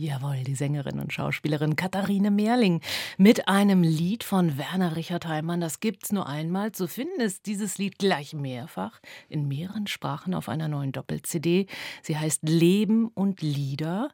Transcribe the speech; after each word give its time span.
Jawohl, 0.00 0.44
die 0.44 0.54
Sängerin 0.54 0.98
und 0.98 1.12
Schauspielerin 1.12 1.76
Katharine 1.76 2.30
Mehrling 2.30 2.80
mit 3.18 3.48
einem 3.48 3.82
Lied 3.82 4.24
von 4.24 4.56
Werner 4.56 4.96
Richard 4.96 5.26
Heimann. 5.26 5.60
Das 5.60 5.78
gibt's 5.78 6.10
nur 6.10 6.26
einmal. 6.26 6.72
Zu 6.72 6.86
finden 6.86 7.20
ist 7.20 7.44
dieses 7.44 7.76
Lied 7.76 7.98
gleich 7.98 8.32
mehrfach 8.32 9.00
in 9.28 9.46
mehreren 9.46 9.86
Sprachen 9.86 10.32
auf 10.32 10.48
einer 10.48 10.68
neuen 10.68 10.92
Doppel-CD. 10.92 11.66
Sie 12.00 12.16
heißt 12.16 12.48
Leben 12.48 13.08
und 13.08 13.42
Lieder 13.42 14.08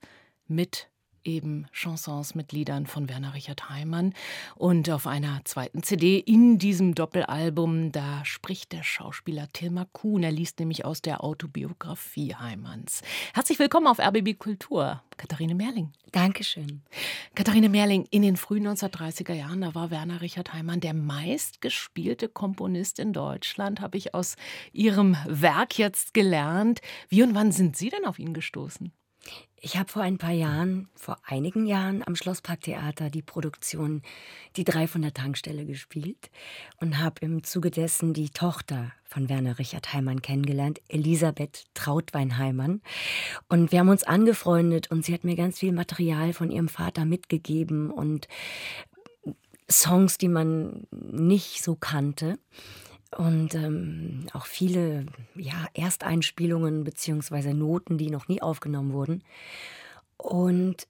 mit 0.49 0.91
eben 1.27 1.67
Chansons 1.73 2.35
mit 2.35 2.53
Liedern 2.53 2.87
von 2.87 3.09
Werner 3.09 3.35
Richard 3.35 3.69
Heimann. 3.69 4.15
Und 4.55 4.89
auf 4.91 5.07
einer 5.07 5.41
zweiten 5.45 5.83
CD 5.83 6.19
in 6.19 6.59
diesem 6.59 6.95
Doppelalbum, 6.95 7.93
da 7.93 8.25
spricht 8.25 8.73
der 8.73 8.83
Schauspieler 8.83 9.49
Tilma 9.53 9.87
Kuhn. 9.93 10.23
Er 10.23 10.33
liest 10.33 10.61
nämlich 10.61 10.85
aus 10.85 11.03
der 11.03 11.23
Autobiografie 11.23 12.35
Heimanns. 12.35 13.03
Herzlich 13.35 13.59
willkommen 13.59 13.87
auf 13.87 13.99
RBB 13.99 14.39
Kultur, 14.39 15.03
Katharine 15.17 15.55
Merling. 15.55 15.93
Dankeschön. 16.13 16.83
Katharine 17.35 17.69
Merling, 17.69 18.07
in 18.11 18.23
den 18.23 18.37
frühen 18.37 18.67
1930er 18.67 19.35
Jahren, 19.35 19.61
da 19.61 19.75
war 19.75 19.91
Werner 19.91 20.21
Richard 20.21 20.55
Heimann 20.55 20.81
der 20.81 20.95
meistgespielte 20.95 22.29
Komponist 22.29 22.99
in 22.99 23.13
Deutschland, 23.13 23.81
habe 23.81 23.99
ich 23.99 24.15
aus 24.15 24.37
Ihrem 24.73 25.17
Werk 25.27 25.79
jetzt 25.79 26.15
gelernt. 26.15 26.81
Wie 27.09 27.23
und 27.23 27.35
wann 27.35 27.53
sind 27.53 27.77
Sie 27.77 27.91
denn 27.91 28.07
auf 28.07 28.19
ihn 28.19 28.33
gestoßen? 28.33 28.93
Ich 29.59 29.77
habe 29.77 29.91
vor 29.91 30.03
ein 30.03 30.19
paar 30.19 30.33
Jahren, 30.33 30.89
vor 30.95 31.19
einigen 31.25 31.67
Jahren 31.67 32.07
am 32.07 32.15
Schlossparktheater 32.15 33.11
die 33.11 33.23
Produktion 33.23 34.03
Die 34.55 34.65
drei 34.65 34.87
von 34.87 35.03
der 35.03 35.15
Tankstelle 35.15 35.65
gespielt 35.65 36.31
und 36.77 36.99
habe 36.99 37.23
im 37.23 37.43
Zuge 37.43 37.71
dessen 37.71 38.13
die 38.13 38.31
Tochter 38.31 38.93
von 39.05 39.29
Werner 39.29 39.59
Richard 39.59 39.93
Heimann 39.93 40.23
kennengelernt, 40.23 40.81
Elisabeth 40.89 41.65
Trautwein-Heimann. 41.75 42.83
Und 43.49 43.73
wir 43.73 43.81
haben 43.81 43.89
uns 43.89 44.05
angefreundet 44.05 44.91
und 44.91 45.05
sie 45.05 45.15
hat 45.15 45.25
mir 45.25 45.37
ganz 45.37 45.59
viel 45.59 45.73
Material 45.73 46.33
von 46.33 46.51
ihrem 46.51 46.69
Vater 46.69 47.05
mitgegeben 47.05 47.91
und 47.91 48.29
Songs, 49.69 50.17
die 50.19 50.29
man 50.29 50.87
nicht 50.93 51.65
so 51.65 51.75
kannte 51.75 52.39
und 53.17 53.55
ähm, 53.55 54.27
auch 54.33 54.47
viele 54.47 55.07
ja, 55.35 55.67
Ersteinspielungen 55.75 56.85
beziehungsweise 56.85 57.55
Noten, 57.55 57.99
die 57.99 58.11
noch 58.11 58.29
nie 58.29 58.43
aufgenommen 58.43 58.93
wurden. 58.93 59.23
Und 60.17 60.87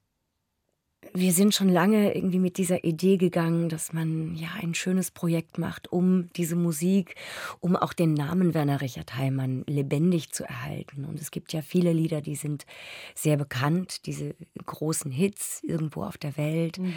wir 1.13 1.31
sind 1.31 1.53
schon 1.53 1.69
lange 1.69 2.15
irgendwie 2.15 2.39
mit 2.39 2.57
dieser 2.57 2.83
Idee 2.83 3.17
gegangen, 3.17 3.69
dass 3.69 3.93
man 3.93 4.35
ja 4.35 4.49
ein 4.61 4.73
schönes 4.73 5.11
Projekt 5.11 5.57
macht, 5.57 5.91
um 5.91 6.29
diese 6.33 6.55
Musik, 6.55 7.15
um 7.59 7.75
auch 7.75 7.93
den 7.93 8.13
Namen 8.13 8.53
Werner 8.53 8.81
Richard 8.81 9.15
Heimann 9.15 9.63
lebendig 9.67 10.31
zu 10.31 10.43
erhalten. 10.43 11.05
Und 11.05 11.21
es 11.21 11.31
gibt 11.31 11.53
ja 11.53 11.61
viele 11.61 11.93
Lieder, 11.93 12.21
die 12.21 12.35
sind 12.35 12.65
sehr 13.15 13.37
bekannt, 13.37 14.05
diese 14.05 14.35
großen 14.65 15.11
Hits 15.11 15.61
irgendwo 15.63 16.03
auf 16.03 16.17
der 16.17 16.35
Welt, 16.35 16.79
mhm. 16.79 16.93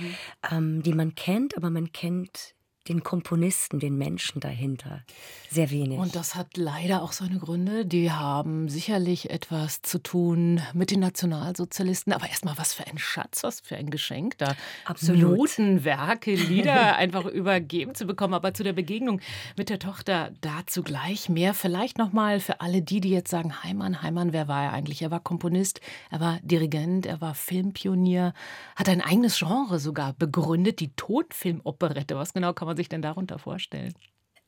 ähm, 0.50 0.82
die 0.82 0.94
man 0.94 1.14
kennt, 1.14 1.56
aber 1.56 1.70
man 1.70 1.92
kennt 1.92 2.54
den 2.88 3.02
Komponisten, 3.02 3.78
den 3.78 3.96
Menschen 3.96 4.40
dahinter 4.40 5.02
sehr 5.50 5.70
wenig. 5.70 5.98
Und 5.98 6.14
das 6.16 6.34
hat 6.34 6.56
leider 6.56 7.02
auch 7.02 7.12
seine 7.12 7.38
Gründe. 7.38 7.84
Die 7.84 8.10
haben 8.10 8.68
sicherlich 8.68 9.30
etwas 9.30 9.82
zu 9.82 10.02
tun 10.02 10.62
mit 10.74 10.90
den 10.90 11.00
Nationalsozialisten. 11.00 12.12
Aber 12.12 12.28
erstmal, 12.28 12.56
was 12.56 12.72
für 12.72 12.86
ein 12.86 12.98
Schatz, 12.98 13.42
was 13.42 13.60
für 13.60 13.76
ein 13.76 13.90
Geschenk, 13.90 14.38
da 14.38 14.54
Absolut. 14.84 15.38
Notenwerke, 15.38 16.34
Lieder 16.34 16.96
einfach 16.96 17.26
übergeben 17.26 17.94
zu 17.94 18.06
bekommen. 18.06 18.34
Aber 18.34 18.54
zu 18.54 18.62
der 18.62 18.72
Begegnung 18.72 19.20
mit 19.56 19.68
der 19.68 19.78
Tochter 19.78 20.30
dazu 20.40 20.82
gleich 20.82 21.28
mehr. 21.28 21.52
Vielleicht 21.52 21.98
nochmal 21.98 22.40
für 22.40 22.60
alle 22.60 22.80
die, 22.80 23.00
die 23.00 23.10
jetzt 23.10 23.30
sagen, 23.30 23.62
Heimann, 23.62 24.02
Heimann, 24.02 24.32
wer 24.32 24.48
war 24.48 24.64
er 24.64 24.72
eigentlich? 24.72 25.02
Er 25.02 25.10
war 25.10 25.20
Komponist, 25.20 25.80
er 26.10 26.20
war 26.20 26.38
Dirigent, 26.42 27.06
er 27.06 27.20
war 27.20 27.34
Filmpionier, 27.34 28.34
hat 28.76 28.88
ein 28.88 29.00
eigenes 29.00 29.38
Genre 29.38 29.78
sogar 29.78 30.12
begründet, 30.14 30.80
die 30.80 30.94
Tonfilmoperette. 30.94 32.16
Was 32.16 32.32
genau 32.32 32.52
kann 32.52 32.66
man 32.66 32.69
sich 32.76 32.88
denn 32.88 33.02
darunter 33.02 33.38
vorstellen? 33.38 33.94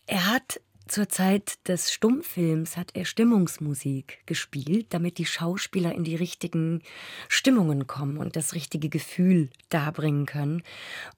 Er 0.06 0.26
hat 0.26 0.60
zur 0.88 1.08
Zeit 1.08 1.66
des 1.68 1.92
Stummfilms 1.92 2.76
hat 2.76 2.90
er 2.94 3.04
Stimmungsmusik 3.04 4.26
gespielt, 4.26 4.86
damit 4.90 5.18
die 5.18 5.26
Schauspieler 5.26 5.94
in 5.94 6.04
die 6.04 6.16
richtigen 6.16 6.82
Stimmungen 7.28 7.86
kommen 7.86 8.16
und 8.16 8.36
das 8.36 8.54
richtige 8.54 8.88
Gefühl 8.88 9.50
darbringen 9.68 10.26
können. 10.26 10.62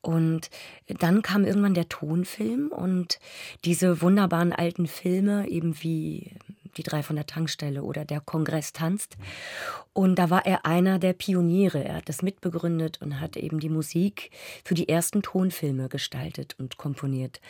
Und 0.03 0.50
dann 0.87 1.22
kam 1.22 1.44
irgendwann 1.44 1.75
der 1.75 1.88
Tonfilm 1.88 2.69
und 2.69 3.19
diese 3.64 4.03
wunderbaren 4.03 4.53
alten 4.53 4.87
Filme, 4.87 5.48
eben 5.48 5.82
wie 5.82 6.37
die 6.74 6.82
drei 6.82 7.02
von 7.02 7.16
der 7.16 7.26
Tankstelle 7.26 7.82
oder 7.82 8.04
der 8.04 8.20
Kongress 8.20 8.72
tanzt. 8.72 9.16
Und 9.92 10.16
da 10.16 10.30
war 10.30 10.46
er 10.46 10.66
einer 10.66 10.98
der 10.98 11.12
Pioniere. 11.12 11.84
Er 11.84 11.96
hat 11.96 12.08
das 12.08 12.22
mitbegründet 12.22 13.00
und 13.00 13.20
hat 13.20 13.36
eben 13.36 13.60
die 13.60 13.68
Musik 13.68 14.30
für 14.64 14.74
die 14.74 14.88
ersten 14.88 15.22
Tonfilme 15.22 15.88
gestaltet 15.88 16.56
und 16.58 16.76
komponiert. 16.76 17.40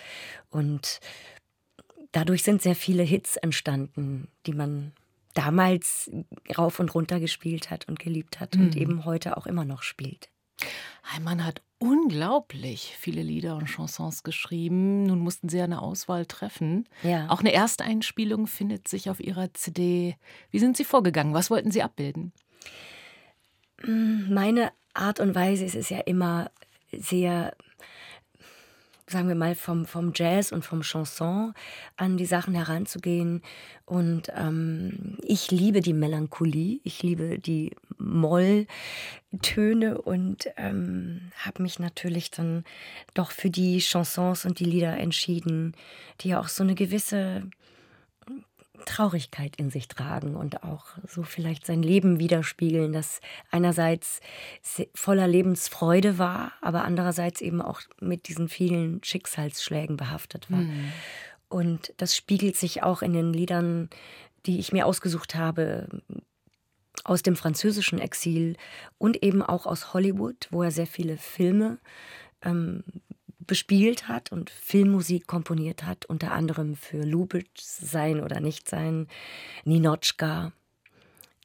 Und 0.50 1.00
dadurch 2.12 2.42
sind 2.42 2.62
sehr 2.62 2.76
viele 2.76 3.02
Hits 3.02 3.36
entstanden, 3.36 4.28
die 4.46 4.54
man 4.54 4.92
damals 5.34 6.10
rauf 6.56 6.78
und 6.78 6.94
runter 6.94 7.20
gespielt 7.20 7.70
hat 7.70 7.88
und 7.88 7.98
geliebt 7.98 8.40
hat 8.40 8.54
mhm. 8.54 8.62
und 8.62 8.76
eben 8.76 9.04
heute 9.04 9.36
auch 9.36 9.46
immer 9.46 9.64
noch 9.64 9.82
spielt. 9.82 10.28
Heimann 11.12 11.44
hat 11.44 11.62
unglaublich 11.78 12.94
viele 12.98 13.22
Lieder 13.22 13.56
und 13.56 13.66
Chansons 13.66 14.22
geschrieben. 14.22 15.04
Nun 15.04 15.19
mussten 15.19 15.48
Sie 15.48 15.60
eine 15.60 15.82
Auswahl 15.82 16.26
treffen. 16.26 16.88
Ja. 17.03 17.28
Auch 17.28 17.41
eine 17.41 17.53
Ersteinspielung 17.53 18.47
findet 18.47 18.88
sich 18.88 19.10
auf 19.10 19.20
Ihrer 19.20 19.53
CD. 19.53 20.16
Wie 20.50 20.59
sind 20.59 20.76
Sie 20.76 20.84
vorgegangen? 20.84 21.34
Was 21.34 21.50
wollten 21.50 21.70
Sie 21.70 21.82
abbilden? 21.82 22.32
Meine 23.87 24.72
Art 24.94 25.20
und 25.20 25.34
Weise 25.34 25.64
ist 25.64 25.75
es 25.75 25.91
ja 25.91 25.98
immer 26.00 26.50
sehr 26.91 27.54
sagen 29.06 29.28
wir 29.28 29.34
mal, 29.34 29.54
vom, 29.54 29.84
vom 29.84 30.12
Jazz 30.15 30.50
und 30.53 30.65
vom 30.65 30.82
Chanson 30.82 31.53
an 31.97 32.16
die 32.16 32.26
Sachen 32.26 32.54
heranzugehen. 32.54 33.42
Und 33.84 34.32
ähm, 34.34 35.19
ich 35.22 35.50
liebe 35.50 35.81
die 35.81 35.92
Melancholie, 35.92 36.81
ich 36.84 37.03
liebe 37.03 37.38
die 37.38 37.76
Molltöne 37.98 38.66
und 40.00 40.48
ähm, 40.56 41.32
habe 41.38 41.62
mich 41.62 41.78
natürlich 41.78 42.31
dann 42.31 42.64
doch 43.12 43.31
für 43.31 43.50
die 43.50 43.81
Chansons 43.81 44.47
und 44.47 44.59
die 44.59 44.64
Lieder 44.64 44.97
entschieden, 44.97 45.75
die 46.20 46.28
ja 46.31 46.41
auch 46.41 46.48
so 46.48 46.62
eine 46.62 46.75
gewisse 46.75 47.43
Traurigkeit 48.86 49.56
in 49.56 49.70
sich 49.70 49.88
tragen 49.88 50.34
und 50.36 50.62
auch 50.62 50.86
so 51.06 51.22
vielleicht 51.22 51.66
sein 51.66 51.82
Leben 51.82 52.18
widerspiegeln, 52.18 52.92
das 52.92 53.20
einerseits 53.50 54.20
voller 54.94 55.28
Lebensfreude 55.28 56.18
war, 56.18 56.52
aber 56.60 56.84
andererseits 56.84 57.40
eben 57.40 57.62
auch 57.62 57.80
mit 58.00 58.28
diesen 58.28 58.48
vielen 58.48 59.02
Schicksalsschlägen 59.02 59.96
behaftet 59.96 60.50
war. 60.50 60.60
Mhm. 60.60 60.92
Und 61.48 61.94
das 61.98 62.16
spiegelt 62.16 62.56
sich 62.56 62.82
auch 62.82 63.02
in 63.02 63.12
den 63.12 63.32
Liedern, 63.32 63.88
die 64.46 64.58
ich 64.58 64.72
mir 64.72 64.86
ausgesucht 64.86 65.34
habe, 65.34 65.88
aus 67.04 67.22
dem 67.22 67.36
französischen 67.36 67.98
Exil 67.98 68.56
und 68.98 69.22
eben 69.22 69.42
auch 69.42 69.66
aus 69.66 69.94
Hollywood, 69.94 70.48
wo 70.50 70.62
er 70.62 70.70
sehr 70.70 70.86
viele 70.86 71.16
Filme 71.16 71.78
ähm, 72.42 72.82
bespielt 73.47 74.09
hat 74.09 74.32
und 74.32 74.50
Filmmusik 74.50 75.27
komponiert 75.27 75.84
hat, 75.84 76.06
unter 76.06 76.32
anderem 76.32 76.77
für 76.77 77.05
Lubitsch 77.05 77.60
Sein 77.60 78.21
oder 78.21 78.41
Nicht 78.41 78.69
Sein, 78.69 79.09
Ninotchka. 79.65 80.53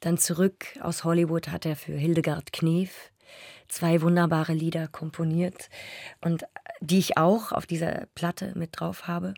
Dann 0.00 0.18
zurück 0.18 0.66
aus 0.80 1.04
Hollywood 1.04 1.48
hat 1.48 1.66
er 1.66 1.76
für 1.76 1.92
Hildegard 1.92 2.52
Knef 2.52 3.10
zwei 3.68 4.02
wunderbare 4.02 4.52
Lieder 4.52 4.88
komponiert 4.88 5.68
und 6.20 6.44
die 6.80 6.98
ich 6.98 7.16
auch 7.16 7.52
auf 7.52 7.66
dieser 7.66 8.06
Platte 8.14 8.52
mit 8.56 8.80
drauf 8.80 9.06
habe. 9.06 9.34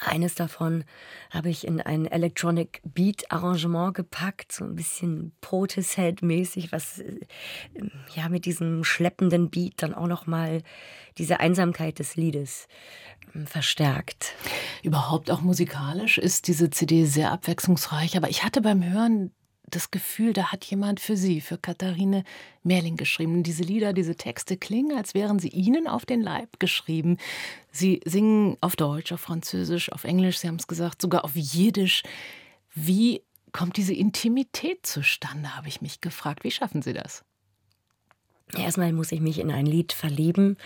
Eines 0.00 0.34
davon 0.34 0.84
habe 1.30 1.48
ich 1.48 1.66
in 1.66 1.80
ein 1.80 2.06
Electronic 2.06 2.82
Beat 2.84 3.30
Arrangement 3.32 3.94
gepackt, 3.94 4.52
so 4.52 4.64
ein 4.64 4.76
bisschen 4.76 5.32
Portishead-mäßig, 5.40 6.70
was 6.70 6.98
äh, 6.98 7.20
ja 8.14 8.28
mit 8.28 8.44
diesem 8.44 8.84
schleppenden 8.84 9.50
Beat 9.50 9.74
dann 9.82 9.94
auch 9.94 10.06
noch 10.06 10.26
mal 10.26 10.62
diese 11.18 11.40
Einsamkeit 11.40 11.98
des 11.98 12.16
Liedes 12.16 12.68
ähm, 13.34 13.46
verstärkt. 13.46 14.34
Überhaupt 14.82 15.30
auch 15.30 15.40
musikalisch 15.40 16.18
ist 16.18 16.48
diese 16.48 16.68
CD 16.70 17.06
sehr 17.06 17.32
abwechslungsreich, 17.32 18.16
aber 18.16 18.28
ich 18.28 18.44
hatte 18.44 18.60
beim 18.60 18.84
Hören 18.84 19.32
das 19.68 19.90
Gefühl, 19.90 20.32
da 20.32 20.52
hat 20.52 20.64
jemand 20.64 21.00
für 21.00 21.16
Sie, 21.16 21.40
für 21.40 21.58
Katharine 21.58 22.24
Merling 22.62 22.96
geschrieben. 22.96 23.42
Diese 23.42 23.62
Lieder, 23.62 23.92
diese 23.92 24.16
Texte 24.16 24.56
klingen, 24.56 24.96
als 24.96 25.14
wären 25.14 25.38
sie 25.38 25.48
Ihnen 25.48 25.88
auf 25.88 26.06
den 26.06 26.22
Leib 26.22 26.60
geschrieben. 26.60 27.18
Sie 27.72 28.00
singen 28.04 28.56
auf 28.60 28.76
Deutsch, 28.76 29.12
auf 29.12 29.20
Französisch, 29.20 29.90
auf 29.92 30.04
Englisch, 30.04 30.38
Sie 30.38 30.48
haben 30.48 30.56
es 30.56 30.68
gesagt, 30.68 31.02
sogar 31.02 31.24
auf 31.24 31.34
Jiddisch. 31.34 32.04
Wie 32.74 33.22
kommt 33.52 33.76
diese 33.76 33.94
Intimität 33.94 34.86
zustande, 34.86 35.56
habe 35.56 35.68
ich 35.68 35.80
mich 35.80 36.00
gefragt. 36.00 36.44
Wie 36.44 36.50
schaffen 36.50 36.82
Sie 36.82 36.92
das? 36.92 37.24
Erstmal 38.54 38.92
muss 38.92 39.10
ich 39.10 39.20
mich 39.20 39.40
in 39.40 39.50
ein 39.50 39.66
Lied 39.66 39.92
verlieben 39.92 40.56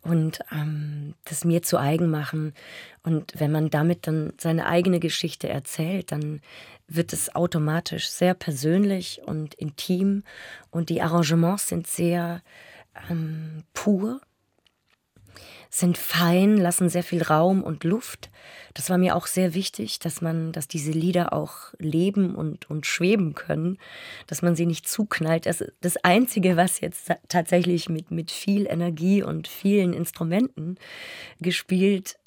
und 0.00 0.40
ähm, 0.50 1.14
das 1.24 1.44
mir 1.44 1.62
zu 1.62 1.78
eigen 1.78 2.10
machen. 2.10 2.54
Und 3.02 3.34
wenn 3.36 3.52
man 3.52 3.68
damit 3.68 4.06
dann 4.06 4.32
seine 4.38 4.66
eigene 4.66 5.00
Geschichte 5.00 5.48
erzählt, 5.48 6.12
dann 6.12 6.40
wird 6.88 7.12
es 7.12 7.34
automatisch 7.34 8.08
sehr 8.08 8.32
persönlich 8.32 9.20
und 9.26 9.54
intim. 9.54 10.22
Und 10.70 10.88
die 10.88 11.02
Arrangements 11.02 11.68
sind 11.68 11.86
sehr 11.86 12.42
ähm, 13.10 13.64
pur 13.74 14.20
sind 15.70 15.98
fein, 15.98 16.56
lassen 16.56 16.88
sehr 16.88 17.02
viel 17.02 17.22
Raum 17.22 17.62
und 17.62 17.84
Luft. 17.84 18.30
Das 18.74 18.90
war 18.90 18.98
mir 18.98 19.16
auch 19.16 19.26
sehr 19.26 19.54
wichtig, 19.54 19.98
dass 19.98 20.20
man, 20.20 20.52
dass 20.52 20.68
diese 20.68 20.92
Lieder 20.92 21.32
auch 21.32 21.74
leben 21.78 22.34
und, 22.34 22.68
und 22.70 22.86
schweben 22.86 23.34
können, 23.34 23.78
dass 24.26 24.42
man 24.42 24.56
sie 24.56 24.66
nicht 24.66 24.88
zuknallt. 24.88 25.46
Das, 25.46 25.64
das 25.80 25.96
Einzige, 25.98 26.56
was 26.56 26.80
jetzt 26.80 27.10
tatsächlich 27.28 27.88
mit, 27.88 28.10
mit 28.10 28.30
viel 28.30 28.66
Energie 28.66 29.22
und 29.22 29.48
vielen 29.48 29.92
Instrumenten 29.92 30.76
gespielt 31.40 32.18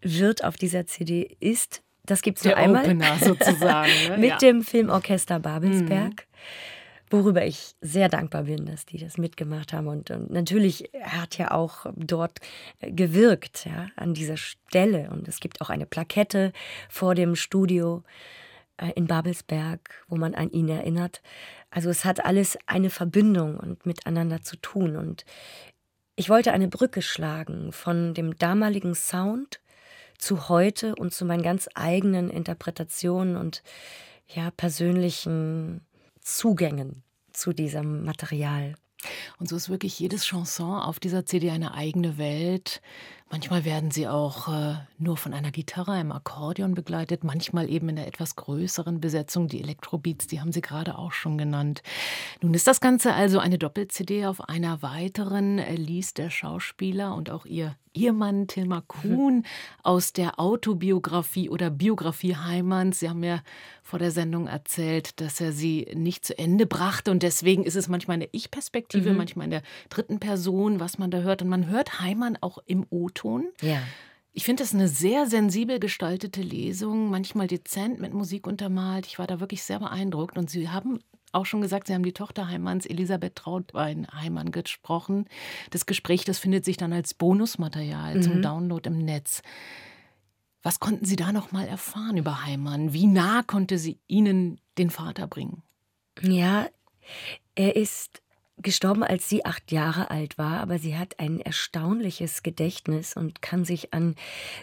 wird 0.00 0.44
auf 0.44 0.56
dieser 0.56 0.86
CD, 0.86 1.36
ist, 1.40 1.82
das 2.04 2.22
gibt 2.22 2.38
es 2.38 2.44
nur 2.44 2.56
einmal, 2.56 2.84
Opener 2.84 3.18
sozusagen, 3.18 3.90
ne? 4.08 4.18
mit 4.18 4.30
ja. 4.30 4.38
dem 4.38 4.62
Filmorchester 4.62 5.40
Babelsberg. 5.40 6.26
Mhm 6.28 6.75
worüber 7.10 7.44
ich 7.44 7.74
sehr 7.80 8.08
dankbar 8.08 8.44
bin, 8.44 8.66
dass 8.66 8.86
die 8.86 8.98
das 8.98 9.18
mitgemacht 9.18 9.72
haben. 9.72 9.86
Und, 9.86 10.10
und 10.10 10.30
natürlich 10.30 10.90
hat 11.02 11.38
ja 11.38 11.52
auch 11.52 11.86
dort 11.94 12.40
äh, 12.80 12.90
gewirkt, 12.90 13.66
ja, 13.66 13.88
an 13.96 14.14
dieser 14.14 14.36
Stelle. 14.36 15.10
Und 15.10 15.28
es 15.28 15.40
gibt 15.40 15.60
auch 15.60 15.70
eine 15.70 15.86
Plakette 15.86 16.52
vor 16.88 17.14
dem 17.14 17.36
Studio 17.36 18.02
äh, 18.78 18.90
in 18.94 19.06
Babelsberg, 19.06 20.04
wo 20.08 20.16
man 20.16 20.34
an 20.34 20.50
ihn 20.50 20.68
erinnert. 20.68 21.22
Also 21.70 21.90
es 21.90 22.04
hat 22.04 22.24
alles 22.24 22.58
eine 22.66 22.90
Verbindung 22.90 23.56
und 23.56 23.86
miteinander 23.86 24.42
zu 24.42 24.56
tun. 24.56 24.96
Und 24.96 25.24
ich 26.16 26.28
wollte 26.28 26.52
eine 26.52 26.68
Brücke 26.68 27.02
schlagen 27.02 27.72
von 27.72 28.14
dem 28.14 28.36
damaligen 28.36 28.94
Sound 28.94 29.60
zu 30.18 30.48
heute 30.48 30.94
und 30.94 31.12
zu 31.12 31.24
meinen 31.24 31.42
ganz 31.42 31.68
eigenen 31.74 32.30
Interpretationen 32.30 33.36
und 33.36 33.62
ja, 34.28 34.50
persönlichen 34.50 35.82
Zugängen 36.26 37.04
zu 37.32 37.52
diesem 37.52 38.04
Material. 38.04 38.74
Und 39.38 39.48
so 39.48 39.54
ist 39.54 39.68
wirklich 39.68 39.96
jedes 40.00 40.24
Chanson 40.24 40.80
auf 40.80 40.98
dieser 40.98 41.24
CD 41.24 41.50
eine 41.50 41.72
eigene 41.72 42.18
Welt. 42.18 42.82
Manchmal 43.28 43.64
werden 43.64 43.90
sie 43.90 44.06
auch 44.06 44.46
äh, 44.46 44.76
nur 44.98 45.16
von 45.16 45.34
einer 45.34 45.50
Gitarre, 45.50 45.92
einem 45.92 46.12
Akkordeon 46.12 46.74
begleitet, 46.74 47.24
manchmal 47.24 47.68
eben 47.68 47.88
in 47.88 47.98
einer 47.98 48.06
etwas 48.06 48.36
größeren 48.36 49.00
Besetzung. 49.00 49.48
Die 49.48 49.60
Elektrobeats, 49.60 50.28
die 50.28 50.40
haben 50.40 50.52
Sie 50.52 50.60
gerade 50.60 50.96
auch 50.96 51.10
schon 51.10 51.36
genannt. 51.36 51.82
Nun 52.40 52.54
ist 52.54 52.68
das 52.68 52.80
Ganze 52.80 53.14
also 53.14 53.40
eine 53.40 53.58
Doppel-CD 53.58 54.26
auf 54.26 54.48
einer 54.48 54.80
weiteren, 54.80 55.58
äh, 55.58 55.74
liest 55.74 56.18
der 56.18 56.30
Schauspieler 56.30 57.16
und 57.16 57.30
auch 57.30 57.46
ihr 57.46 57.74
Ehemann 57.96 58.46
Tilma 58.46 58.82
Kuhn 58.86 59.44
aus 59.82 60.12
der 60.12 60.38
Autobiografie 60.38 61.48
oder 61.48 61.70
Biografie 61.70 62.36
Heimanns. 62.36 63.00
Sie 63.00 63.08
haben 63.08 63.20
mir 63.20 63.42
vor 63.82 63.98
der 63.98 64.10
Sendung 64.10 64.46
erzählt, 64.46 65.20
dass 65.20 65.40
er 65.40 65.52
sie 65.52 65.88
nicht 65.94 66.24
zu 66.24 66.36
Ende 66.38 66.66
brachte 66.66 67.10
und 67.10 67.22
deswegen 67.22 67.64
ist 67.64 67.76
es 67.76 67.88
manchmal 67.88 68.16
eine 68.16 68.28
Ich-Perspektive, 68.32 69.10
mhm. 69.10 69.16
manchmal 69.16 69.44
in 69.44 69.50
der 69.50 69.62
dritten 69.88 70.18
Person, 70.20 70.80
was 70.80 70.98
man 70.98 71.10
da 71.10 71.18
hört. 71.18 71.42
Und 71.42 71.48
man 71.48 71.68
hört 71.68 72.00
Heimann 72.00 72.36
auch 72.40 72.58
im 72.66 72.84
O-Ton. 73.16 73.48
Ja. 73.60 73.82
Ich 74.32 74.44
finde 74.44 74.62
es 74.62 74.74
eine 74.74 74.88
sehr 74.88 75.26
sensibel 75.26 75.80
gestaltete 75.80 76.42
Lesung, 76.42 77.10
manchmal 77.10 77.46
dezent 77.46 78.00
mit 78.00 78.12
Musik 78.12 78.46
untermalt. 78.46 79.06
Ich 79.06 79.18
war 79.18 79.26
da 79.26 79.40
wirklich 79.40 79.62
sehr 79.62 79.78
beeindruckt. 79.78 80.36
Und 80.36 80.50
Sie 80.50 80.68
haben 80.68 81.00
auch 81.32 81.46
schon 81.46 81.62
gesagt, 81.62 81.86
Sie 81.86 81.94
haben 81.94 82.02
die 82.02 82.12
Tochter 82.12 82.48
Heimanns, 82.48 82.84
Elisabeth 82.84 83.36
Trautwein 83.36 84.06
Heimann, 84.12 84.52
gesprochen. 84.52 85.26
Das 85.70 85.86
Gespräch, 85.86 86.24
das 86.24 86.38
findet 86.38 86.66
sich 86.66 86.76
dann 86.76 86.92
als 86.92 87.14
Bonusmaterial 87.14 88.16
mhm. 88.16 88.22
zum 88.22 88.42
Download 88.42 88.86
im 88.88 88.98
Netz. 88.98 89.40
Was 90.62 90.80
konnten 90.80 91.06
Sie 91.06 91.16
da 91.16 91.32
noch 91.32 91.52
mal 91.52 91.66
erfahren 91.66 92.18
über 92.18 92.44
Heimann? 92.44 92.92
Wie 92.92 93.06
nah 93.06 93.42
konnte 93.42 93.78
sie 93.78 94.00
Ihnen 94.06 94.60
den 94.76 94.90
Vater 94.90 95.26
bringen? 95.28 95.62
Ja, 96.20 96.66
er 97.54 97.76
ist 97.76 98.20
gestorben, 98.62 99.04
als 99.04 99.28
sie 99.28 99.44
acht 99.44 99.70
Jahre 99.70 100.10
alt 100.10 100.38
war, 100.38 100.60
aber 100.60 100.78
sie 100.78 100.96
hat 100.96 101.20
ein 101.20 101.40
erstaunliches 101.40 102.42
Gedächtnis 102.42 103.14
und 103.14 103.42
kann 103.42 103.64
sich 103.66 103.92
an 103.92 104.14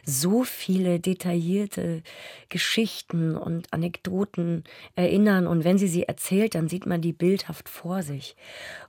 so 0.03 0.43
viele 0.43 0.99
detaillierte 0.99 2.01
Geschichten 2.49 3.37
und 3.37 3.71
Anekdoten 3.71 4.63
erinnern. 4.95 5.45
Und 5.45 5.63
wenn 5.63 5.77
sie 5.77 5.87
sie 5.87 6.03
erzählt, 6.03 6.55
dann 6.55 6.69
sieht 6.69 6.87
man 6.87 7.01
die 7.01 7.13
bildhaft 7.13 7.69
vor 7.69 8.01
sich. 8.01 8.35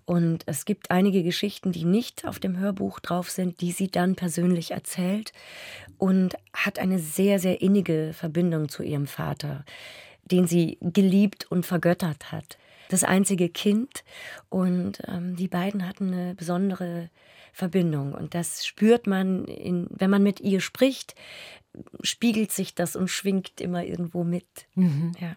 Und 0.07 0.45
es 0.47 0.65
gibt 0.65 0.91
einige 0.91 1.23
Geschichten, 1.23 1.71
die 1.71 1.85
nicht 1.85 2.27
auf 2.27 2.39
dem 2.39 2.59
Hörbuch 2.59 2.99
drauf 3.01 3.31
sind, 3.31 3.61
die 3.61 3.73
sie 3.73 3.91
dann 3.91 4.15
persönlich 4.15 4.71
erzählt 4.71 5.33
und 5.99 6.35
hat 6.55 6.79
eine 6.79 6.99
sehr, 6.99 7.39
sehr 7.39 7.61
innige 7.61 8.13
Verbindung 8.15 8.71
zu 8.71 8.83
ihrem 8.83 9.07
Vater, 9.07 9.67
den 10.25 10.47
sie 10.47 10.79
geliebt 10.81 11.51
und 11.51 11.67
vergöttert 11.67 12.33
hat 12.33 12.57
das 12.95 13.05
einzige 13.05 13.49
Kind. 13.49 14.05
Und 14.49 15.03
ähm, 15.09 15.37
die 15.37 15.49
beiden 15.49 15.87
hatten 15.87 16.13
eine 16.13 16.35
besondere 16.35 17.11
Verbindung 17.55 18.13
und 18.13 18.35
das 18.35 18.67
spürt 18.67 19.07
man, 19.07 19.45
in, 19.45 19.87
wenn 19.91 20.11
man 20.11 20.23
mit 20.23 20.41
ihr 20.41 20.61
spricht, 20.61 21.15
spiegelt 22.03 22.53
sich 22.53 22.75
das 22.75 22.97
und 22.97 23.09
schwingt 23.09 23.61
immer 23.61 23.85
irgendwo 23.85 24.25
mit. 24.25 24.67
Mhm. 24.75 25.13
Ja. 25.21 25.37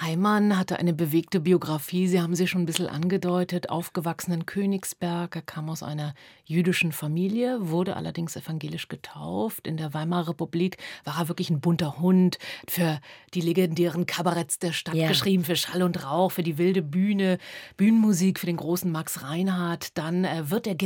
Heimann 0.00 0.56
hatte 0.56 0.78
eine 0.78 0.94
bewegte 0.94 1.40
Biografie, 1.40 2.06
Sie 2.06 2.20
haben 2.20 2.34
sie 2.34 2.46
schon 2.46 2.62
ein 2.62 2.66
bisschen 2.66 2.86
angedeutet, 2.86 3.68
aufgewachsen 3.68 4.32
in 4.32 4.46
Königsberg. 4.46 5.36
Er 5.36 5.42
kam 5.42 5.68
aus 5.68 5.82
einer 5.82 6.14
jüdischen 6.44 6.92
Familie, 6.92 7.68
wurde 7.68 7.96
allerdings 7.96 8.34
evangelisch 8.34 8.88
getauft. 8.88 9.66
In 9.66 9.76
der 9.76 9.92
Weimarer 9.92 10.30
Republik 10.30 10.78
war 11.04 11.18
er 11.20 11.28
wirklich 11.28 11.50
ein 11.50 11.60
bunter 11.60 11.98
Hund, 11.98 12.38
für 12.66 12.98
die 13.34 13.42
legendären 13.42 14.06
Kabaretts 14.06 14.58
der 14.58 14.72
Stadt 14.72 14.94
ja. 14.94 15.08
geschrieben, 15.08 15.44
für 15.44 15.56
Schall 15.56 15.82
und 15.82 16.02
Rauch, 16.04 16.32
für 16.32 16.42
die 16.42 16.56
wilde 16.56 16.82
Bühne, 16.82 17.38
Bühnenmusik, 17.76 18.38
für 18.38 18.46
den 18.46 18.56
großen 18.56 18.90
Max 18.90 19.22
Reinhardt. 19.22 19.98
Dann 19.98 20.24
äh, 20.24 20.50
wird 20.50 20.66
er 20.66 20.76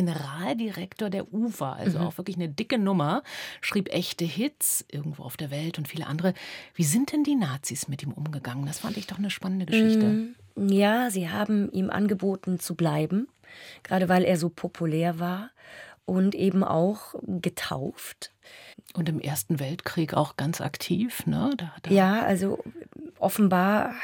Generaldirektor 0.45 1.11
der 1.11 1.33
UFA, 1.33 1.75
also 1.75 1.99
mhm. 1.99 2.07
auch 2.07 2.19
wirklich 2.19 2.37
eine 2.37 2.49
dicke 2.49 2.79
Nummer, 2.79 3.23
schrieb 3.61 3.93
echte 3.93 4.25
Hits 4.25 4.85
irgendwo 4.91 5.23
auf 5.23 5.37
der 5.37 5.51
Welt 5.51 5.79
und 5.79 5.89
viele 5.89 6.07
andere. 6.07 6.35
Wie 6.75 6.85
sind 6.85 7.13
denn 7.13 7.25
die 7.25 7.35
Nazis 7.35 7.89
mit 7.89 8.03
ihm 8.03 8.13
umgegangen? 8.13 8.67
Das 8.67 8.81
fand 8.81 8.97
ich 8.97 9.07
doch 9.07 9.19
eine 9.19 9.31
spannende 9.31 9.67
Geschichte. 9.67 10.35
Mm, 10.57 10.69
ja, 10.69 11.11
sie 11.11 11.31
haben 11.31 11.71
ihm 11.73 11.91
angeboten 11.91 12.61
zu 12.61 12.75
bleiben, 12.75 13.29
gerade 13.83 14.09
weil 14.09 14.25
er 14.25 14.37
so 14.37 14.49
populär 14.49 15.19
war 15.19 15.51
und 16.05 16.35
eben 16.35 16.63
auch 16.63 17.15
getauft. 17.25 18.31
Und 18.95 19.09
im 19.09 19.21
Ersten 19.21 19.59
Weltkrieg 19.59 20.15
auch 20.15 20.37
ganz 20.37 20.61
aktiv, 20.61 21.27
ne? 21.27 21.51
Da, 21.57 21.73
da 21.83 21.91
ja, 21.91 22.23
also 22.23 22.63
offenbar 23.19 23.95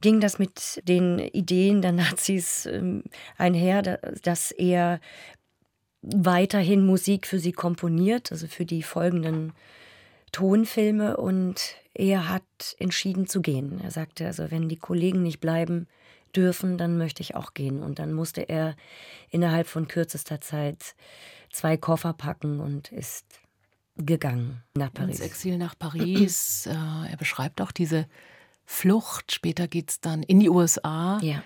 ging 0.00 0.20
das 0.20 0.38
mit 0.38 0.80
den 0.88 1.18
Ideen 1.18 1.82
der 1.82 1.92
Nazis 1.92 2.64
ähm, 2.66 3.02
einher, 3.36 3.82
dass 4.22 4.50
er 4.50 5.00
weiterhin 6.02 6.84
Musik 6.84 7.26
für 7.26 7.38
sie 7.38 7.52
komponiert, 7.52 8.32
also 8.32 8.46
für 8.46 8.64
die 8.64 8.82
folgenden 8.82 9.52
Tonfilme 10.32 11.16
und 11.16 11.76
er 11.94 12.28
hat 12.28 12.44
entschieden 12.78 13.26
zu 13.26 13.42
gehen. 13.42 13.80
Er 13.82 13.90
sagte, 13.90 14.26
also 14.26 14.50
wenn 14.50 14.68
die 14.68 14.76
Kollegen 14.76 15.22
nicht 15.22 15.40
bleiben 15.40 15.88
dürfen, 16.34 16.78
dann 16.78 16.96
möchte 16.96 17.22
ich 17.22 17.34
auch 17.34 17.54
gehen. 17.54 17.82
Und 17.82 17.98
dann 17.98 18.12
musste 18.12 18.42
er 18.42 18.76
innerhalb 19.30 19.66
von 19.66 19.88
kürzester 19.88 20.40
Zeit 20.40 20.94
zwei 21.50 21.76
Koffer 21.76 22.12
packen 22.12 22.60
und 22.60 22.92
ist 22.92 23.26
gegangen 23.96 24.62
nach 24.74 24.92
Paris. 24.92 25.18
Ins 25.18 25.26
Exil 25.26 25.58
nach 25.58 25.76
Paris. 25.78 26.66
Äh, 26.66 27.10
er 27.10 27.16
beschreibt 27.18 27.60
auch 27.60 27.72
diese 27.72 28.06
Flucht. 28.64 29.32
Später 29.32 29.66
geht 29.66 29.90
es 29.90 30.00
dann 30.00 30.22
in 30.22 30.40
die 30.40 30.48
USA. 30.48 31.18
Ja. 31.22 31.42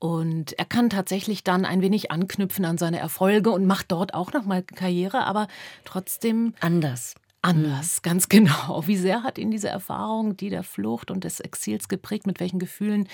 Und 0.00 0.58
er 0.58 0.64
kann 0.64 0.90
tatsächlich 0.90 1.44
dann 1.44 1.64
ein 1.64 1.82
wenig 1.82 2.10
anknüpfen 2.10 2.64
an 2.64 2.78
seine 2.78 2.98
Erfolge 2.98 3.50
und 3.50 3.66
macht 3.66 3.92
dort 3.92 4.14
auch 4.14 4.32
nochmal 4.32 4.62
Karriere, 4.62 5.24
aber 5.24 5.46
trotzdem. 5.84 6.54
Anders 6.60 7.14
anders, 7.42 8.02
ganz 8.02 8.28
genau. 8.28 8.86
Wie 8.86 8.96
sehr 8.96 9.22
hat 9.22 9.38
ihn 9.38 9.50
diese 9.50 9.68
Erfahrung, 9.68 10.36
die 10.36 10.50
der 10.50 10.62
Flucht 10.62 11.10
und 11.10 11.24
des 11.24 11.40
Exils 11.40 11.88
geprägt, 11.88 12.26
mit 12.26 12.40
welchen 12.40 12.58
Gefühlen 12.58 13.08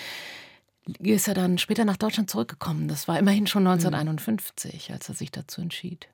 ist 1.00 1.26
er 1.26 1.34
dann 1.34 1.58
später 1.58 1.84
nach 1.84 1.96
Deutschland 1.96 2.30
zurückgekommen? 2.30 2.88
Das 2.88 3.08
war 3.08 3.18
immerhin 3.18 3.46
schon 3.46 3.66
1951, 3.66 4.92
als 4.92 5.08
er 5.08 5.14
sich 5.14 5.32
dazu 5.32 5.60
entschied. 5.60 6.08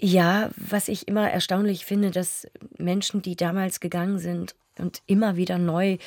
Ja, 0.00 0.50
was 0.56 0.88
ich 0.88 1.06
immer 1.06 1.30
erstaunlich 1.30 1.84
finde, 1.84 2.10
dass 2.10 2.48
Menschen, 2.84 3.22
die 3.22 3.36
damals 3.36 3.80
gegangen 3.80 4.18
sind 4.18 4.54
und 4.78 5.02
immer 5.06 5.36
wieder 5.36 5.58
neu 5.58 5.98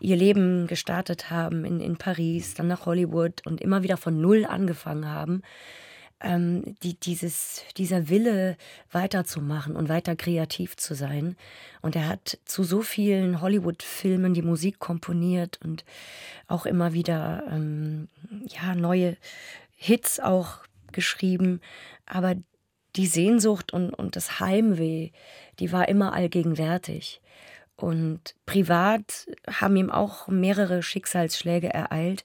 ihr 0.00 0.16
Leben 0.16 0.66
gestartet 0.66 1.30
haben 1.30 1.64
in, 1.64 1.80
in 1.80 1.96
Paris, 1.96 2.54
dann 2.54 2.68
nach 2.68 2.86
Hollywood 2.86 3.46
und 3.46 3.60
immer 3.60 3.82
wieder 3.82 3.96
von 3.96 4.20
Null 4.20 4.44
angefangen 4.44 5.08
haben, 5.08 5.42
ähm, 6.20 6.76
die, 6.82 6.98
dieses, 6.98 7.62
dieser 7.76 8.08
Wille 8.08 8.56
weiterzumachen 8.90 9.76
und 9.76 9.88
weiter 9.88 10.16
kreativ 10.16 10.76
zu 10.76 10.94
sein. 10.94 11.36
Und 11.82 11.96
er 11.96 12.08
hat 12.08 12.38
zu 12.44 12.62
so 12.62 12.82
vielen 12.82 13.40
Hollywood-Filmen 13.40 14.34
die 14.34 14.42
Musik 14.42 14.78
komponiert 14.78 15.58
und 15.62 15.84
auch 16.46 16.66
immer 16.66 16.92
wieder 16.92 17.44
ähm, 17.50 18.08
ja, 18.46 18.74
neue 18.74 19.16
Hits 19.76 20.20
auch 20.20 20.60
geschrieben, 20.92 21.60
aber 22.06 22.36
die 22.96 23.06
Sehnsucht 23.06 23.72
und, 23.72 23.90
und 23.90 24.16
das 24.16 24.40
Heimweh, 24.40 25.10
die 25.58 25.72
war 25.72 25.88
immer 25.88 26.12
allgegenwärtig. 26.12 27.20
Und 27.76 28.34
privat 28.46 29.26
haben 29.48 29.76
ihm 29.76 29.90
auch 29.90 30.28
mehrere 30.28 30.82
Schicksalsschläge 30.82 31.72
ereilt. 31.72 32.24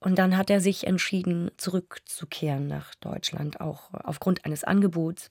Und 0.00 0.18
dann 0.18 0.36
hat 0.36 0.50
er 0.50 0.60
sich 0.60 0.86
entschieden, 0.86 1.50
zurückzukehren 1.56 2.66
nach 2.66 2.94
Deutschland, 2.96 3.60
auch 3.60 3.90
aufgrund 3.92 4.44
eines 4.44 4.64
Angebots. 4.64 5.30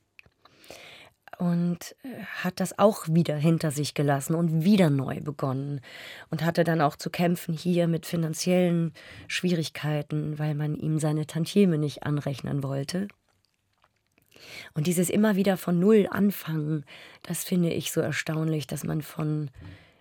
Und 1.38 1.96
äh, 2.04 2.24
hat 2.24 2.60
das 2.60 2.80
auch 2.80 3.06
wieder 3.10 3.36
hinter 3.36 3.70
sich 3.70 3.94
gelassen 3.94 4.34
und 4.34 4.64
wieder 4.64 4.90
neu 4.90 5.20
begonnen. 5.22 5.82
Und 6.30 6.44
hatte 6.44 6.64
dann 6.64 6.82
auch 6.82 6.96
zu 6.96 7.10
kämpfen 7.10 7.54
hier 7.54 7.88
mit 7.88 8.06
finanziellen 8.06 8.94
Schwierigkeiten, 9.28 10.40
weil 10.40 10.56
man 10.56 10.76
ihm 10.76 11.00
seine 11.00 11.28
Tantieme 11.28 11.78
nicht 11.78 12.04
anrechnen 12.04 12.64
wollte. 12.64 13.08
Und 14.74 14.88
dieses 14.88 15.10
immer 15.10 15.36
wieder 15.36 15.58
von 15.58 15.80
Null 15.80 16.08
anfangen, 16.10 16.86
das 17.24 17.44
finde 17.44 17.72
ich 17.72 17.92
so 17.92 18.02
erstaunlich, 18.02 18.68
dass 18.68 18.84
man 18.84 19.02
von 19.02 19.50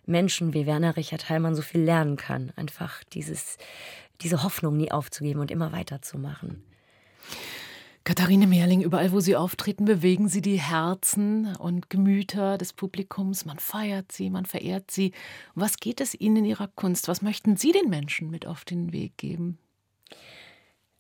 Menschen 0.07 0.55
wie 0.55 0.67
Werner 0.67 0.97
Richard 0.97 1.29
Heilmann 1.29 1.55
so 1.55 1.63
viel 1.63 1.83
lernen 1.83 2.17
kann. 2.17 2.53
Einfach 2.57 3.03
dieses, 3.05 3.59
diese 4.21 4.43
Hoffnung 4.43 4.77
nie 4.77 4.93
aufzugeben 4.93 5.41
und 5.41 5.51
immer 5.51 5.73
weiterzumachen. 5.73 6.63
Katharine 8.05 8.47
Mehrling, 8.47 8.83
überall 8.83 9.11
wo 9.11 9.19
Sie 9.19 9.35
auftreten, 9.35 9.85
bewegen 9.85 10.29
Sie 10.29 10.41
die 10.41 10.61
Herzen 10.61 11.57
und 11.57 11.91
Gemüter 11.91 12.57
des 12.57 12.73
Publikums. 12.73 13.45
Man 13.45 13.59
feiert 13.59 14.13
Sie, 14.13 14.31
man 14.31 14.47
verehrt 14.47 14.93
Sie. 14.93 15.11
Was 15.57 15.79
geht 15.79 16.01
es 16.01 16.15
Ihnen 16.15 16.37
in 16.37 16.45
Ihrer 16.45 16.69
Kunst? 16.69 17.09
Was 17.09 17.21
möchten 17.21 17.57
Sie 17.57 17.73
den 17.73 17.91
Menschen 17.91 18.31
mit 18.31 18.47
auf 18.47 18.65
den 18.65 18.93
Weg 18.93 19.17
geben? 19.17 19.59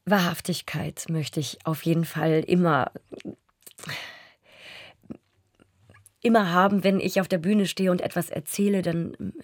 Wahrhaftigkeit 0.06 1.06
möchte 1.08 1.40
ich 1.40 1.58
auf 1.64 1.82
jeden 1.82 2.04
Fall 2.04 2.44
immer 2.46 2.92
immer 6.22 6.52
haben, 6.52 6.82
wenn 6.82 6.98
ich 6.98 7.20
auf 7.20 7.28
der 7.28 7.38
Bühne 7.38 7.66
stehe 7.66 7.90
und 7.90 8.00
etwas 8.00 8.30
erzähle, 8.30 8.82
dann 8.82 9.34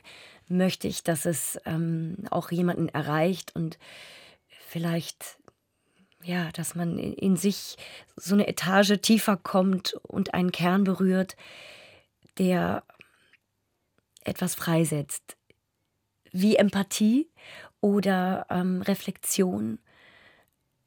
möchte 0.49 0.89
ich, 0.89 1.05
dass 1.05 1.27
es 1.27 1.61
ähm, 1.65 2.17
auch 2.31 2.51
jemanden 2.51 2.89
erreicht 2.89 3.55
und 3.55 3.79
vielleicht 4.69 5.39
ja, 6.25 6.51
dass 6.53 6.75
man 6.75 6.99
in 6.99 7.37
sich 7.37 7.77
so 8.17 8.35
eine 8.35 8.47
Etage 8.47 9.01
tiefer 9.01 9.37
kommt 9.37 9.95
und 10.03 10.35
einen 10.35 10.53
Kern 10.53 10.85
berührt, 10.85 11.37
der 12.39 12.85
etwas 14.25 14.55
freisetzt. 14.55 15.37
Wie 16.31 16.57
Empathie 16.57 17.29
oder 17.81 18.47
ähm, 18.51 18.83
Reflexion 18.83 19.79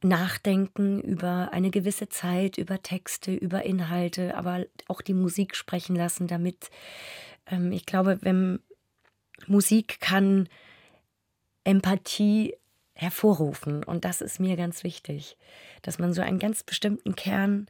nachdenken 0.04 1.02
über 1.02 1.50
eine 1.52 1.72
gewisse 1.72 2.10
Zeit, 2.10 2.58
über 2.58 2.82
Texte, 2.82 3.34
über 3.34 3.64
Inhalte, 3.64 4.36
aber 4.36 4.66
auch 4.88 5.02
die 5.02 5.14
Musik 5.14 5.56
sprechen 5.56 5.96
lassen, 5.96 6.28
damit 6.28 6.70
ähm, 7.48 7.72
ich 7.72 7.86
glaube, 7.86 8.20
wenn 8.22 8.60
Musik 9.48 10.00
kann 10.00 10.48
Empathie 11.64 12.56
hervorrufen. 12.94 13.84
Und 13.84 14.06
das 14.06 14.22
ist 14.22 14.40
mir 14.40 14.56
ganz 14.56 14.84
wichtig, 14.84 15.38
dass 15.82 16.00
man 16.00 16.14
so 16.14 16.22
einen 16.22 16.40
ganz 16.40 16.64
bestimmten 16.64 17.16
Kern 17.16 17.68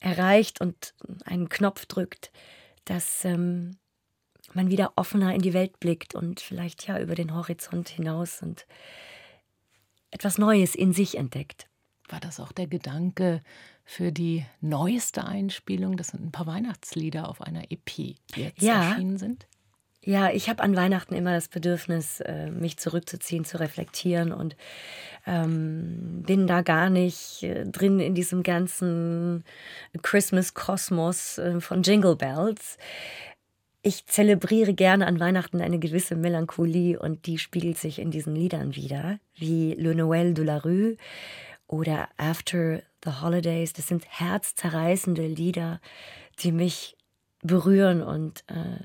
erreicht 0.00 0.60
und 0.60 0.94
einen 1.24 1.48
Knopf 1.48 1.86
drückt, 1.86 2.32
dass 2.84 3.24
ähm, 3.24 3.76
man 4.52 4.70
wieder 4.70 4.92
offener 4.96 5.34
in 5.34 5.40
die 5.40 5.54
Welt 5.54 5.80
blickt 5.80 6.14
und 6.14 6.40
vielleicht 6.40 6.86
ja 6.86 6.98
über 6.98 7.14
den 7.14 7.34
Horizont 7.34 7.88
hinaus 7.88 8.42
und 8.42 8.66
etwas 10.14 10.38
Neues 10.38 10.74
in 10.74 10.92
sich 10.92 11.18
entdeckt. 11.18 11.66
War 12.08 12.20
das 12.20 12.38
auch 12.38 12.52
der 12.52 12.68
Gedanke 12.68 13.42
für 13.84 14.12
die 14.12 14.46
neueste 14.60 15.24
Einspielung? 15.24 15.96
Das 15.96 16.08
sind 16.08 16.24
ein 16.24 16.32
paar 16.32 16.46
Weihnachtslieder 16.46 17.28
auf 17.28 17.40
einer 17.42 17.70
EP, 17.70 17.86
die 17.96 18.16
jetzt 18.36 18.62
ja. 18.62 18.90
erschienen 18.90 19.18
sind. 19.18 19.46
Ja, 20.06 20.30
ich 20.30 20.50
habe 20.50 20.62
an 20.62 20.76
Weihnachten 20.76 21.14
immer 21.14 21.32
das 21.32 21.48
Bedürfnis, 21.48 22.20
äh, 22.20 22.50
mich 22.50 22.76
zurückzuziehen, 22.76 23.46
zu 23.46 23.58
reflektieren 23.58 24.32
und 24.32 24.54
ähm, 25.26 26.22
bin 26.26 26.46
da 26.46 26.60
gar 26.60 26.90
nicht 26.90 27.42
äh, 27.42 27.64
drin 27.64 28.00
in 28.00 28.14
diesem 28.14 28.42
ganzen 28.42 29.44
Christmas-Kosmos 30.02 31.38
äh, 31.38 31.60
von 31.60 31.82
Jingle 31.82 32.16
Bells 32.16 32.76
ich 33.84 34.06
zelebriere 34.06 34.72
gerne 34.72 35.06
an 35.06 35.20
Weihnachten 35.20 35.60
eine 35.60 35.78
gewisse 35.78 36.16
Melancholie 36.16 36.98
und 36.98 37.26
die 37.26 37.38
spiegelt 37.38 37.76
sich 37.76 37.98
in 37.98 38.10
diesen 38.10 38.34
Liedern 38.34 38.74
wieder, 38.74 39.18
wie 39.34 39.74
Le 39.74 39.92
Noël 39.92 40.32
de 40.32 40.42
la 40.42 40.56
Rue 40.56 40.96
oder 41.66 42.08
After 42.16 42.82
the 43.04 43.10
Holidays. 43.20 43.74
Das 43.74 43.86
sind 43.86 44.06
herzzerreißende 44.08 45.26
Lieder, 45.26 45.82
die 46.38 46.50
mich 46.50 46.96
berühren 47.42 48.02
und 48.02 48.42
äh, 48.46 48.78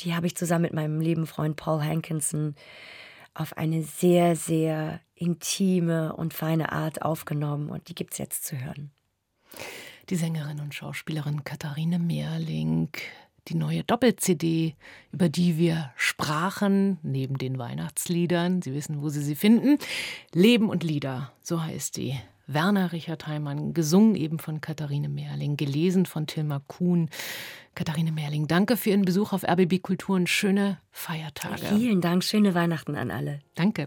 die 0.00 0.14
habe 0.14 0.26
ich 0.26 0.34
zusammen 0.34 0.62
mit 0.62 0.72
meinem 0.72 1.02
lieben 1.02 1.26
Freund 1.26 1.56
Paul 1.56 1.82
Hankinson 1.82 2.54
auf 3.34 3.54
eine 3.58 3.82
sehr, 3.82 4.34
sehr 4.34 5.00
intime 5.14 6.16
und 6.16 6.32
feine 6.32 6.72
Art 6.72 7.02
aufgenommen 7.02 7.68
und 7.68 7.90
die 7.90 7.94
gibt 7.94 8.12
es 8.12 8.18
jetzt 8.18 8.46
zu 8.46 8.58
hören. 8.58 8.92
Die 10.08 10.16
Sängerin 10.16 10.60
und 10.60 10.74
Schauspielerin 10.74 11.44
Katharine 11.44 11.98
Mehrling 11.98 12.88
die 13.48 13.56
neue 13.56 13.84
Doppel-CD, 13.84 14.74
über 15.12 15.28
die 15.28 15.56
wir 15.58 15.92
sprachen, 15.96 16.98
neben 17.02 17.38
den 17.38 17.58
Weihnachtsliedern. 17.58 18.62
Sie 18.62 18.74
wissen, 18.74 19.02
wo 19.02 19.08
Sie 19.08 19.22
sie 19.22 19.34
finden. 19.34 19.78
Leben 20.32 20.68
und 20.68 20.82
Lieder, 20.82 21.32
so 21.42 21.62
heißt 21.62 21.96
die. 21.96 22.18
Werner 22.48 22.92
Richard 22.92 23.26
Heimann, 23.26 23.74
gesungen 23.74 24.14
eben 24.14 24.38
von 24.38 24.62
Katharine 24.62 25.10
Mehrling, 25.10 25.56
gelesen 25.56 26.06
von 26.06 26.26
Tilma 26.26 26.62
Kuhn. 26.66 27.10
Katharine 27.74 28.10
Mehrling, 28.10 28.48
danke 28.48 28.76
für 28.76 28.90
Ihren 28.90 29.02
Besuch 29.04 29.32
auf 29.32 29.44
RBB 29.44 29.82
Kultur 29.82 30.16
und 30.16 30.28
schöne 30.28 30.78
Feiertage. 30.90 31.66
Vielen 31.66 32.00
Dank, 32.00 32.24
schöne 32.24 32.54
Weihnachten 32.54 32.96
an 32.96 33.10
alle. 33.10 33.40
Danke. 33.54 33.86